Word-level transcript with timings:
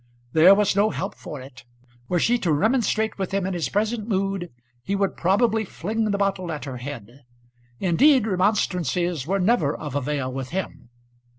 There 0.31 0.55
was 0.55 0.75
no 0.75 0.89
help 0.89 1.13
for 1.13 1.39
it. 1.41 1.63
Were 2.07 2.17
she 2.17 2.39
to 2.39 2.51
remonstrate 2.51 3.19
with 3.19 3.31
him 3.31 3.45
in 3.45 3.53
his 3.53 3.69
present 3.69 4.07
mood, 4.09 4.51
he 4.81 4.95
would 4.95 5.11
very 5.11 5.19
probably 5.21 5.63
fling 5.63 6.05
the 6.09 6.17
bottle 6.17 6.51
at 6.51 6.65
her 6.65 6.77
head. 6.77 7.19
Indeed, 7.79 8.25
remonstrances 8.25 9.27
were 9.27 9.39
never 9.39 9.75
of 9.75 9.93
avail 9.93 10.33
with 10.33 10.49
him. 10.49 10.89